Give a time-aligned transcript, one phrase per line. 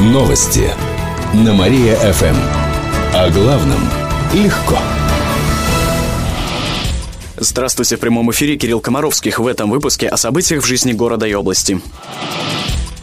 [0.00, 0.72] Новости
[1.34, 2.34] на Мария-ФМ.
[3.12, 3.80] О главном
[4.32, 4.78] легко.
[7.36, 9.38] Здравствуйте, в прямом эфире Кирилл Комаровских.
[9.38, 11.82] В этом выпуске о событиях в жизни города и области.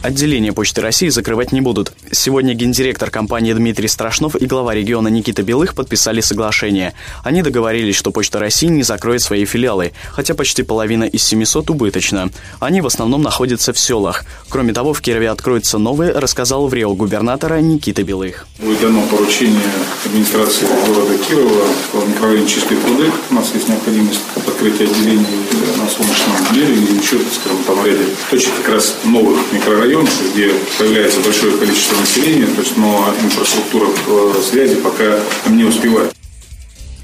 [0.00, 1.92] Отделение Почты России закрывать не будут.
[2.12, 6.94] Сегодня гендиректор компании Дмитрий Страшнов и глава региона Никита Белых подписали соглашение.
[7.24, 12.30] Они договорились, что Почта России не закроет свои филиалы, хотя почти половина из 700 убыточна.
[12.60, 14.24] Они в основном находятся в селах.
[14.48, 18.46] Кроме того, в Кирове откроется новое, рассказал в Рио губернатора Никита Белых.
[18.60, 19.60] Будет дано поручение
[20.06, 23.10] администрации города Кирова в микрорайоне Чистые пруды.
[23.30, 25.26] У нас есть необходимость открытия отделений
[25.88, 31.20] на Солнечном береге и еще, скажем, там ряде точек как раз новых микрорайонов где появляется
[31.20, 36.12] большое количество населения, но инфраструктура э, связи пока не успевает.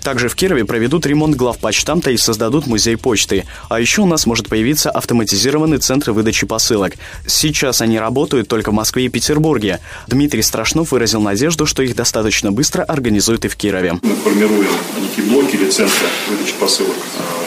[0.02, 3.46] Также в Кирове проведут ремонт главпочтамта и создадут музей почты.
[3.70, 6.92] А еще у нас может появиться автоматизированный центр выдачи посылок.
[7.26, 9.80] Сейчас они работают только в Москве и Петербурге.
[10.06, 13.98] Дмитрий Страшнов выразил надежду, что их достаточно быстро организуют и в Кирове.
[14.02, 14.68] Мы формируем
[15.00, 16.96] некие блоки или центры выдачи посылок,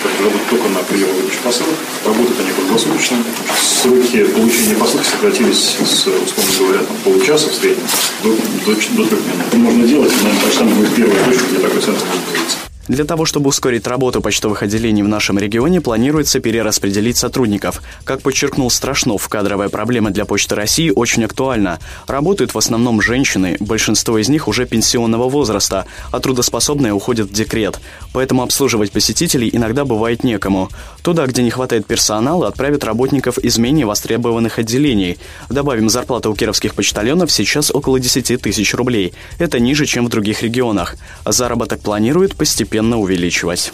[0.08, 1.76] которые работают только на прием выдачи посылок.
[2.06, 3.18] Работают они круглосуточно.
[3.62, 6.26] Сроки получения посылки сократились с, условно
[6.60, 7.84] говоря, там, получаса в среднем
[8.24, 9.48] до, до, до трех минут.
[9.48, 12.67] Это можно делать, но почтамт будет первая точка, где такой центр будет появиться.
[12.88, 17.82] Для того, чтобы ускорить работу почтовых отделений в нашем регионе, планируется перераспределить сотрудников.
[18.06, 21.80] Как подчеркнул Страшнов, кадровая проблема для Почты России очень актуальна.
[22.08, 27.82] Работают в основном женщины, большинство из них уже пенсионного возраста, а трудоспособные уходят в декрет.
[28.14, 30.70] Поэтому обслуживать посетителей иногда бывает некому.
[31.02, 35.18] Туда, где не хватает персонала, отправят работников из менее востребованных отделений.
[35.50, 39.14] Добавим, зарплата у кировских почтальонов сейчас около 10 тысяч рублей.
[39.40, 40.96] Это ниже, чем в других регионах.
[41.26, 43.74] Заработок планируют постепенно постепенно увеличивать.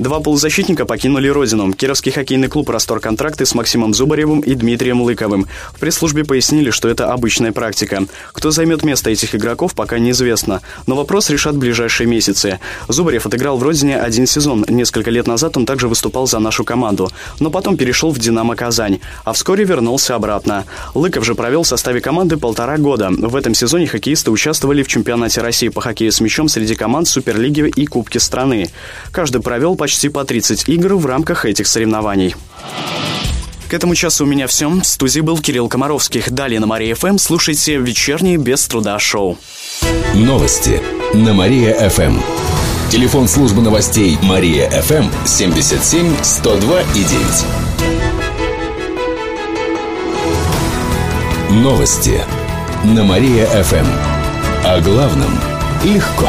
[0.00, 1.74] Два полузащитника покинули родину.
[1.74, 5.46] Кировский хоккейный клуб расторг контракты с Максимом Зубаревым и Дмитрием Лыковым.
[5.74, 8.06] В пресс-службе пояснили, что это обычная практика.
[8.32, 10.62] Кто займет место этих игроков, пока неизвестно.
[10.86, 12.60] Но вопрос решат в ближайшие месяцы.
[12.88, 14.64] Зубарев отыграл в родине один сезон.
[14.70, 17.10] Несколько лет назад он также выступал за нашу команду.
[17.38, 19.00] Но потом перешел в «Динамо Казань».
[19.26, 20.64] А вскоре вернулся обратно.
[20.94, 23.10] Лыков же провел в составе команды полтора года.
[23.10, 27.70] В этом сезоне хоккеисты участвовали в чемпионате России по хоккею с мячом среди команд Суперлиги
[27.76, 28.70] и Кубки страны.
[29.12, 32.36] Каждый провел почти почти по 30 игр в рамках этих соревнований.
[33.68, 34.70] К этому часу у меня все.
[34.70, 36.30] В студии был Кирилл Комаровских.
[36.30, 39.36] Далее на Мария ФМ слушайте вечерние без труда шоу.
[40.14, 40.80] Новости
[41.12, 42.20] на Мария ФМ.
[42.88, 47.02] Телефон службы новостей Мария ФМ 77 102 и
[51.50, 51.64] 9.
[51.64, 52.20] Новости
[52.84, 53.86] на Мария ФМ.
[54.66, 55.36] О главном
[55.82, 56.28] легко.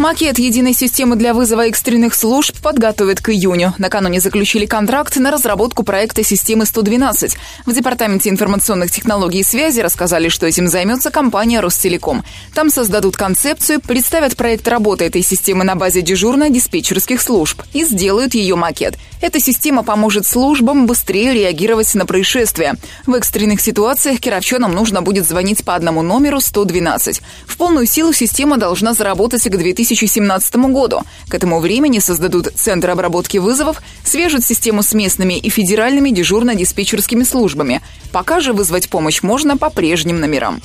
[0.00, 3.74] Макет единой системы для вызова экстренных служб подготовят к июню.
[3.76, 7.36] Накануне заключили контракт на разработку проекта системы 112.
[7.66, 12.24] В Департаменте информационных технологий и связи рассказали, что этим займется компания «Ростелеком».
[12.54, 18.54] Там создадут концепцию, представят проект работы этой системы на базе дежурно-диспетчерских служб и сделают ее
[18.54, 18.96] макет.
[19.20, 22.76] Эта система поможет службам быстрее реагировать на происшествия.
[23.04, 27.20] В экстренных ситуациях кировчанам нужно будет звонить по одному номеру 112.
[27.46, 31.02] В полную силу система должна заработать к 2000 2017 году.
[31.28, 37.80] К этому времени создадут Центр обработки вызовов, свяжут систему с местными и федеральными дежурно-диспетчерскими службами.
[38.12, 40.60] Пока же вызвать помощь можно по прежним номерам.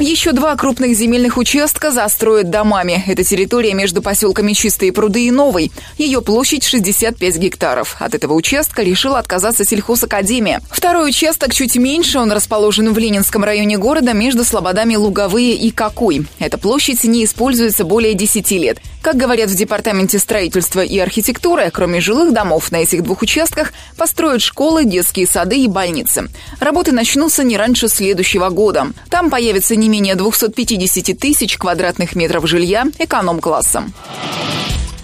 [0.00, 3.04] Еще два крупных земельных участка застроят домами.
[3.06, 5.70] Это территория между поселками Чистые пруды и Новый.
[5.98, 7.96] Ее площадь 65 гектаров.
[7.98, 10.62] От этого участка решила отказаться сельхозакадемия.
[10.70, 12.18] Второй участок чуть меньше.
[12.18, 16.24] Он расположен в Ленинском районе города между слободами Луговые и Какой.
[16.38, 18.78] Эта площадь не используется более 10 лет.
[19.02, 24.42] Как говорят в Департаменте строительства и архитектуры, кроме жилых домов на этих двух участках построят
[24.42, 26.28] школы, детские сады и больницы.
[26.60, 28.88] Работы начнутся не раньше следующего года.
[29.08, 33.94] Там появится не менее 250 тысяч квадратных метров жилья эконом-классом.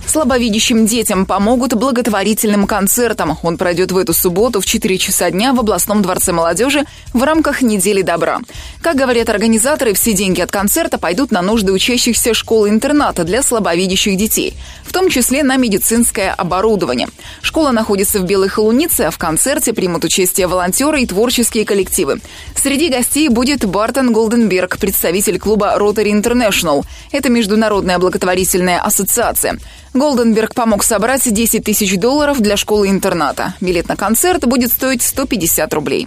[0.07, 3.39] Слабовидящим детям помогут благотворительным концертом.
[3.43, 7.61] Он пройдет в эту субботу в 4 часа дня в областном дворце молодежи в рамках
[7.61, 8.41] недели добра.
[8.83, 14.55] Как говорят организаторы, все деньги от концерта пойдут на нужды учащихся школы-интерната для слабовидящих детей,
[14.85, 17.09] в том числе на медицинское оборудование.
[17.43, 22.21] Школа находится в Белой Холунице, а в концерте примут участие волонтеры и творческие коллективы.
[22.55, 26.85] Среди гостей будет Бартон Голденберг, представитель клуба Rotary International.
[27.11, 29.59] Это международная благотворительная ассоциация.
[29.97, 33.55] Голденберг помог собрать 10 тысяч долларов для школы-интерната.
[33.61, 36.07] Билет на концерт будет стоить 150 рублей.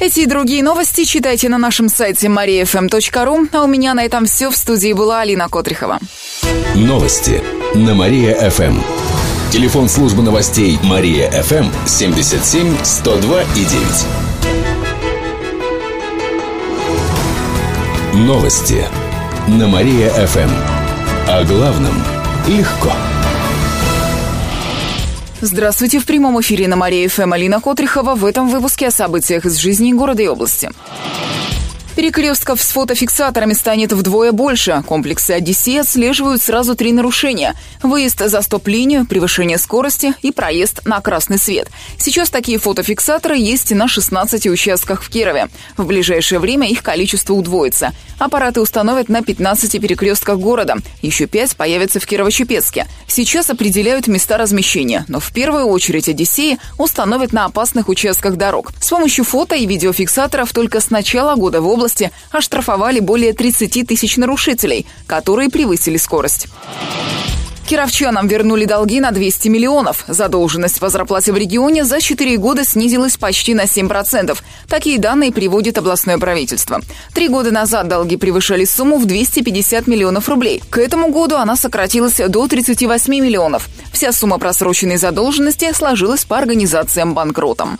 [0.00, 3.48] Эти и другие новости читайте на нашем сайте mariafm.ru.
[3.52, 4.50] А у меня на этом все.
[4.50, 5.98] В студии была Алина Котрихова.
[6.74, 7.42] Новости
[7.74, 8.80] на Мария-ФМ.
[9.50, 13.64] Телефон службы новостей Мария-ФМ 77 102 и
[18.14, 18.26] 9.
[18.26, 18.84] Новости
[19.46, 20.50] на Мария-ФМ.
[21.28, 22.13] О главном
[22.48, 22.92] легко.
[25.40, 25.98] Здравствуйте.
[25.98, 28.14] В прямом эфире на Мария ФМ Алина Котрихова.
[28.14, 30.70] В этом выпуске о событиях из жизни города и области.
[31.96, 34.82] Перекрестков с фотофиксаторами станет вдвое больше.
[34.84, 37.54] Комплексы «Одиссея» отслеживают сразу три нарушения.
[37.84, 41.68] Выезд за стоп-линию, превышение скорости и проезд на красный свет.
[41.96, 45.48] Сейчас такие фотофиксаторы есть на 16 участках в Кирове.
[45.76, 47.92] В ближайшее время их количество удвоится.
[48.18, 50.78] Аппараты установят на 15 перекрестках города.
[51.00, 52.86] Еще 5 появятся в Кирово-Чепецке.
[53.06, 58.72] Сейчас определяют места размещения, но в первую очередь «Одиссеи» установят на опасных участках дорог.
[58.80, 63.86] С помощью фото и видеофиксаторов только с начала года в области области оштрафовали более 30
[63.86, 66.48] тысяч нарушителей, которые превысили скорость.
[67.66, 70.04] Кировчанам вернули долги на 200 миллионов.
[70.06, 74.36] Задолженность по зарплате в регионе за 4 года снизилась почти на 7%.
[74.68, 76.82] Такие данные приводит областное правительство.
[77.14, 80.62] Три года назад долги превышали сумму в 250 миллионов рублей.
[80.68, 83.68] К этому году она сократилась до 38 миллионов.
[83.92, 87.78] Вся сумма просроченной задолженности сложилась по организациям банкротам.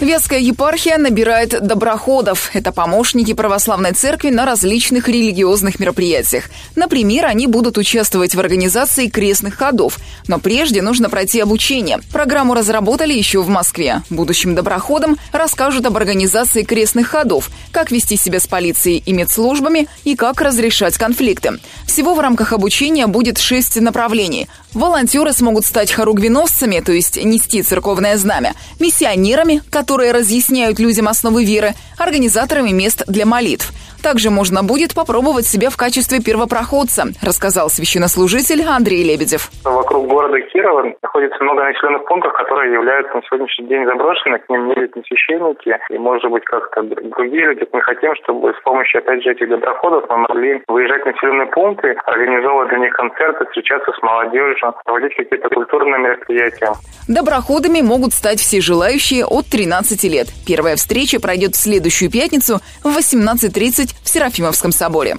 [0.00, 2.50] Вятская епархия набирает доброходов.
[2.54, 6.44] Это помощники православной церкви на различных религиозных мероприятиях.
[6.74, 9.98] Например, они будут участвовать в организации крестных ходов.
[10.26, 12.00] Но прежде нужно пройти обучение.
[12.12, 14.00] Программу разработали еще в Москве.
[14.08, 20.16] Будущим доброходам расскажут об организации крестных ходов, как вести себя с полицией и медслужбами и
[20.16, 21.58] как разрешать конфликты.
[21.86, 24.48] Всего в рамках обучения будет шесть направлений.
[24.72, 31.74] Волонтеры смогут стать хоругвеносцами, то есть нести церковное знамя, миссионерами, которые разъясняют людям основы веры,
[31.98, 39.04] организаторами мест для молитв– также можно будет попробовать себя в качестве первопроходца, рассказал священнослужитель Андрей
[39.04, 39.50] Лебедев.
[39.64, 44.68] Вокруг города Кирова находится много населенных пунктов, которые являются на сегодняшний день заброшены, к ним
[44.68, 47.66] не едут ни священники, и, может быть, как-то другие люди.
[47.72, 51.96] Мы хотим, чтобы с помощью, опять же, этих доброходов мы могли выезжать в населенные пункты,
[52.06, 56.72] организовывать для них концерты, встречаться с молодежью, проводить какие-то культурные мероприятия.
[57.08, 60.28] Доброходами могут стать все желающие от 13 лет.
[60.46, 65.16] Первая встреча пройдет в следующую пятницу в 18.30 в Серафимовском соборе.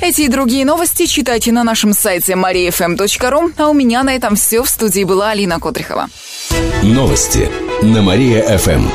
[0.00, 3.52] Эти и другие новости читайте на нашем сайте mariafm.ru.
[3.56, 4.62] А у меня на этом все.
[4.62, 6.08] В студии была Алина Котрихова.
[6.82, 7.48] Новости
[7.82, 8.86] на Мария-ФМ.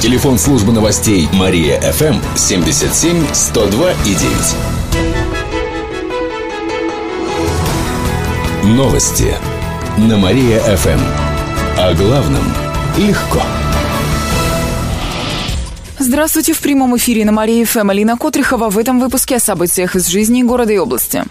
[0.00, 4.76] Телефон службы новостей Мария-ФМ 77 102 и 9.
[8.76, 9.34] Новости
[9.96, 11.00] на Мария-ФМ.
[11.78, 12.44] О главном
[12.98, 13.40] легко.
[16.06, 20.06] Здравствуйте, в прямом эфире на Марии ФМ Алина Котрихова в этом выпуске о событиях из
[20.06, 21.24] жизни города и области.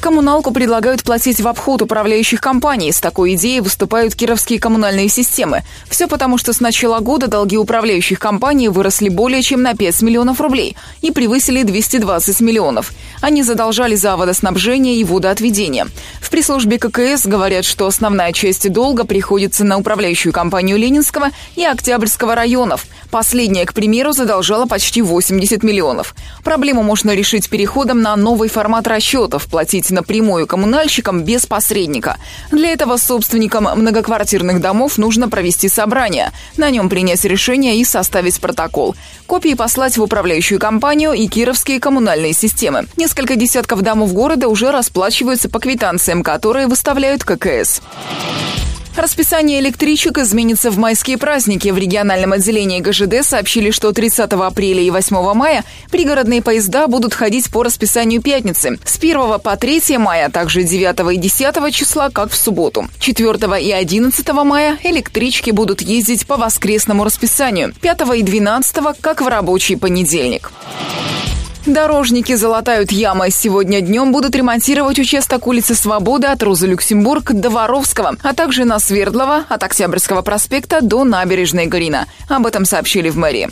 [0.00, 2.92] Коммуналку предлагают платить в обход управляющих компаний.
[2.92, 5.64] С такой идеей выступают кировские коммунальные системы.
[5.90, 10.40] Все потому, что с начала года долги управляющих компаний выросли более чем на 5 миллионов
[10.40, 12.92] рублей и превысили 220 миллионов.
[13.20, 15.86] Они задолжали за водоснабжение и водоотведение.
[16.20, 22.36] В пресс-службе ККС говорят, что основная часть долга приходится на управляющую компанию Ленинского и Октябрьского
[22.36, 22.86] районов.
[23.10, 26.14] Последняя, к примеру, задолжала почти 80 миллионов.
[26.44, 32.16] Проблему можно решить переходом на новый формат расчетов, платить платить напрямую коммунальщикам без посредника.
[32.52, 38.94] Для этого собственникам многоквартирных домов нужно провести собрание, на нем принять решение и составить протокол.
[39.26, 42.86] Копии послать в управляющую компанию и кировские коммунальные системы.
[42.96, 47.80] Несколько десятков домов города уже расплачиваются по квитанциям, которые выставляют ККС.
[48.98, 51.68] Расписание электричек изменится в майские праздники.
[51.68, 57.48] В региональном отделении ГЖД сообщили, что 30 апреля и 8 мая пригородные поезда будут ходить
[57.48, 58.76] по расписанию пятницы.
[58.84, 62.88] С 1 по 3 мая, а также 9 и 10 числа, как в субботу.
[62.98, 67.72] 4 и 11 мая электрички будут ездить по воскресному расписанию.
[67.80, 70.50] 5 и 12 как в рабочий понедельник.
[71.66, 73.30] Дорожники залатают ямы.
[73.30, 78.78] Сегодня днем будут ремонтировать участок улицы Свободы от Розы Люксембург до Воровского, а также на
[78.78, 82.06] Свердлова от Октябрьского проспекта до набережной Горина.
[82.28, 83.50] Об этом сообщили в мэрии.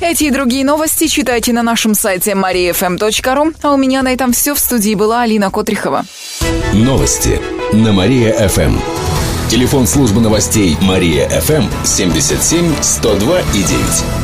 [0.00, 3.54] Эти и другие новости читайте на нашем сайте mariafm.ru.
[3.62, 4.54] А у меня на этом все.
[4.54, 6.04] В студии была Алина Котрихова.
[6.74, 7.40] Новости
[7.72, 8.78] на Мария-ФМ.
[9.48, 14.23] Телефон службы новостей Мария-ФМ 77 102 и 9.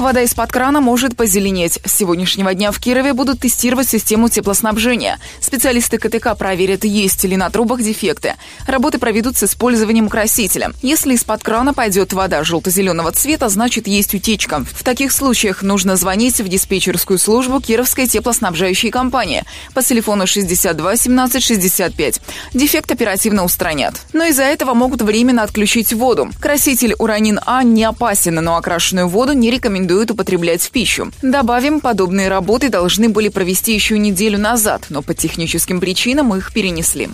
[0.00, 1.78] Вода из-под крана может позеленеть.
[1.84, 5.18] С сегодняшнего дня в Кирове будут тестировать систему теплоснабжения.
[5.42, 8.36] Специалисты КТК проверят, есть ли на трубах дефекты.
[8.66, 10.72] Работы проведут с использованием красителя.
[10.80, 14.64] Если из-под крана пойдет вода желто-зеленого цвета, значит есть утечка.
[14.72, 21.44] В таких случаях нужно звонить в диспетчерскую службу Кировской теплоснабжающей компании по телефону 62 17
[21.44, 22.22] 65.
[22.54, 24.00] Дефект оперативно устранят.
[24.14, 26.30] Но из-за этого могут временно отключить воду.
[26.40, 31.10] Краситель уранин А не опасен, но окрашенную воду не рекомендуют рекомендуют употреблять в пищу.
[31.22, 37.08] Добавим, подобные работы должны были провести еще неделю назад, но по техническим причинам их перенесли.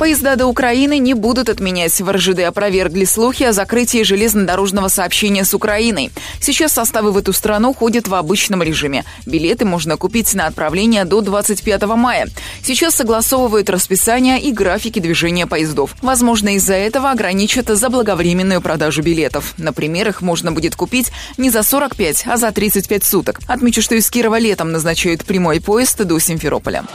[0.00, 2.00] Поезда до Украины не будут отменять.
[2.00, 6.10] В РЖД опровергли слухи о закрытии железнодорожного сообщения с Украиной.
[6.40, 9.04] Сейчас составы в эту страну ходят в обычном режиме.
[9.26, 12.28] Билеты можно купить на отправление до 25 мая.
[12.64, 15.94] Сейчас согласовывают расписание и графики движения поездов.
[16.00, 19.52] Возможно, из-за этого ограничат заблаговременную продажу билетов.
[19.58, 23.40] Например, их можно будет купить не за 45, а за 35 суток.
[23.46, 26.86] Отмечу, что из Кирова летом назначают прямой поезд до Симферополя.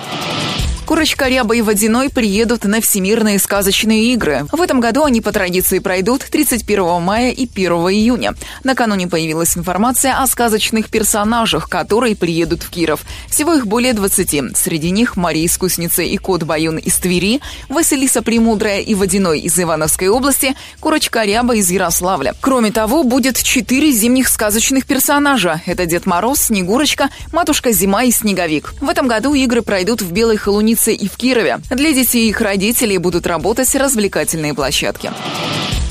[0.86, 4.46] Курочка Ряба и Водяной приедут на Всемирные сказочные игры.
[4.52, 8.36] В этом году они по традиции пройдут 31 мая и 1 июня.
[8.64, 13.02] Накануне появилась информация о сказочных персонажах, которые приедут в Киров.
[13.28, 14.56] Всего их более 20.
[14.56, 20.10] Среди них Мария Искусница и Кот Баюн из Твери, Василиса Премудрая и Водяной из Ивановской
[20.10, 22.36] области, Курочка Ряба из Ярославля.
[22.42, 25.62] Кроме того, будет четыре зимних сказочных персонажа.
[25.66, 28.76] Это Дед Мороз, Снегурочка, Матушка Зима и Снеговик.
[28.82, 31.60] В этом году игры пройдут в Белой Холунице больнице и в Кирове.
[31.70, 35.12] Для детей и их родителей будут работать развлекательные площадки.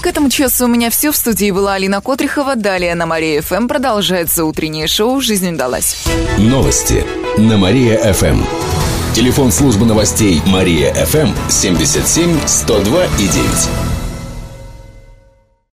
[0.00, 1.10] К этому часу у меня все.
[1.10, 2.56] В студии была Алина Котрихова.
[2.56, 6.04] Далее на Мария ФМ продолжается утреннее шоу «Жизнь удалась».
[6.38, 7.04] Новости
[7.38, 8.42] на Мария ФМ.
[9.14, 13.93] Телефон службы новостей Мария ФМ 77 102 и 9.